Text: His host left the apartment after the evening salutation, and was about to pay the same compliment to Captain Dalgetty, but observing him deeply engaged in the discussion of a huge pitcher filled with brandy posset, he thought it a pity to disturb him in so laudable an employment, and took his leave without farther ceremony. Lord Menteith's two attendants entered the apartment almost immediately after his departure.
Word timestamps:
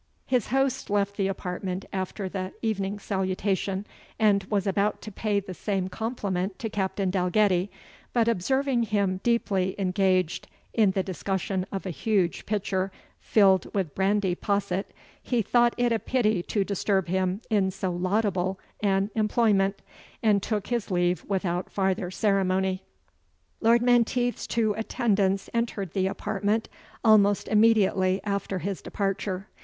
His 0.25 0.47
host 0.47 0.89
left 0.89 1.15
the 1.15 1.27
apartment 1.27 1.85
after 1.93 2.27
the 2.27 2.53
evening 2.63 2.97
salutation, 2.97 3.85
and 4.17 4.43
was 4.45 4.65
about 4.65 4.99
to 5.03 5.11
pay 5.11 5.39
the 5.39 5.53
same 5.53 5.89
compliment 5.89 6.57
to 6.57 6.71
Captain 6.71 7.11
Dalgetty, 7.11 7.69
but 8.11 8.27
observing 8.27 8.81
him 8.81 9.19
deeply 9.21 9.75
engaged 9.77 10.47
in 10.73 10.89
the 10.89 11.03
discussion 11.03 11.67
of 11.71 11.85
a 11.85 11.91
huge 11.91 12.47
pitcher 12.47 12.91
filled 13.19 13.71
with 13.75 13.93
brandy 13.93 14.33
posset, 14.33 14.89
he 15.21 15.43
thought 15.43 15.75
it 15.77 15.91
a 15.91 15.99
pity 15.99 16.41
to 16.41 16.63
disturb 16.63 17.07
him 17.07 17.39
in 17.51 17.69
so 17.69 17.91
laudable 17.91 18.59
an 18.81 19.11
employment, 19.13 19.83
and 20.23 20.41
took 20.41 20.65
his 20.65 20.89
leave 20.89 21.23
without 21.25 21.69
farther 21.71 22.09
ceremony. 22.09 22.81
Lord 23.59 23.83
Menteith's 23.83 24.47
two 24.47 24.73
attendants 24.73 25.47
entered 25.53 25.93
the 25.93 26.07
apartment 26.07 26.69
almost 27.05 27.47
immediately 27.47 28.19
after 28.23 28.57
his 28.57 28.81
departure. 28.81 29.47